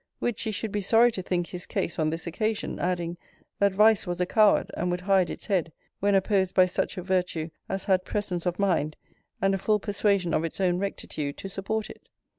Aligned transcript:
Which 0.17 0.39
she 0.39 0.49
should 0.49 0.71
be 0.71 0.81
sorry 0.81 1.11
to 1.11 1.21
think 1.21 1.45
his 1.45 1.67
case 1.67 1.99
on 1.99 2.09
this 2.09 2.25
occasion: 2.25 2.79
adding, 2.79 3.17
'That 3.59 3.73
vice 3.75 4.07
was 4.07 4.19
a 4.19 4.25
coward, 4.25 4.71
and 4.75 4.89
would 4.89 5.01
hide 5.01 5.29
its 5.29 5.45
head, 5.45 5.71
when 5.99 6.15
opposed 6.15 6.55
by 6.55 6.65
such 6.65 6.97
a 6.97 7.03
virtue 7.03 7.51
as 7.69 7.85
had 7.85 8.03
presence 8.03 8.47
of 8.47 8.57
mind, 8.57 8.97
and 9.43 9.53
a 9.53 9.59
full 9.59 9.79
persuasion 9.79 10.33
of 10.33 10.43
its 10.43 10.59
own 10.59 10.79
rectitude 10.79 11.37
to 11.37 11.47
support 11.49 11.87
it.' 11.87 12.09